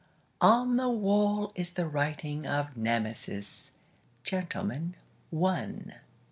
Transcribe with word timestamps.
on 0.41 0.77
the 0.77 0.89
wall 0.89 1.51
is 1.53 1.73
the 1.73 1.85
writing 1.85 2.47
Of 2.47 2.75
Nemesis, 2.75 3.69
"Gentleman, 4.23 4.95
One". 5.29 5.93